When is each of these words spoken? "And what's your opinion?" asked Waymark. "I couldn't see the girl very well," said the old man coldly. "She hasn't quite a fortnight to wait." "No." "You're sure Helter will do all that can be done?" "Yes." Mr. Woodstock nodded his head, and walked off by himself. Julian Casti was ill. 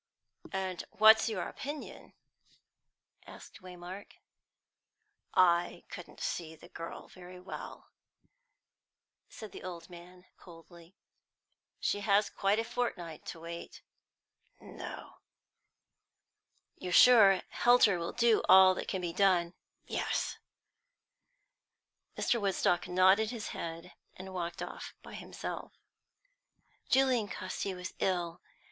"And 0.51 0.83
what's 0.89 1.29
your 1.29 1.47
opinion?" 1.47 2.13
asked 3.27 3.61
Waymark. 3.61 4.13
"I 5.35 5.83
couldn't 5.89 6.19
see 6.21 6.55
the 6.55 6.69
girl 6.69 7.07
very 7.07 7.39
well," 7.39 7.91
said 9.29 9.51
the 9.51 9.61
old 9.61 9.91
man 9.91 10.25
coldly. 10.37 10.95
"She 11.79 11.99
hasn't 11.99 12.35
quite 12.35 12.57
a 12.57 12.63
fortnight 12.63 13.27
to 13.27 13.41
wait." 13.41 13.83
"No." 14.59 15.19
"You're 16.77 16.91
sure 16.91 17.39
Helter 17.49 17.99
will 17.99 18.11
do 18.13 18.41
all 18.49 18.73
that 18.73 18.87
can 18.87 19.01
be 19.01 19.13
done?" 19.13 19.53
"Yes." 19.85 20.39
Mr. 22.17 22.41
Woodstock 22.41 22.87
nodded 22.87 23.29
his 23.29 23.49
head, 23.49 23.93
and 24.15 24.33
walked 24.33 24.63
off 24.63 24.95
by 25.03 25.13
himself. 25.13 25.73
Julian 26.89 27.27
Casti 27.27 27.75
was 27.75 27.93
ill. 27.99 28.41